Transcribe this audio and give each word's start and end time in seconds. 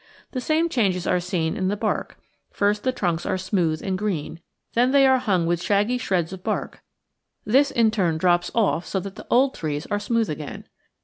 The 0.31 0.41
same 0.41 0.67
changes 0.67 1.05
are 1.05 1.19
seen 1.19 1.55
in 1.55 1.67
the 1.67 1.77
bark: 1.77 2.17
first 2.49 2.81
the 2.81 2.91
trunks 2.91 3.23
are 3.23 3.37
smooth 3.37 3.83
and 3.83 3.99
green; 3.99 4.39
then 4.73 4.89
they 4.89 5.05
are 5.05 5.19
hung 5.19 5.45
with 5.45 5.61
shaggy 5.61 5.99
shreds 5.99 6.33
of 6.33 6.43
bark; 6.43 6.81
this 7.45 7.69
in 7.69 7.91
turn 7.91 8.17
drops 8.17 8.49
off 8.55 8.83
so 8.83 8.99
that 8.99 9.13
the 9.15 9.27
old 9.29 9.53
trees 9.53 9.85
are 9.91 9.99
smooth 9.99 10.27
again. 10.27 10.67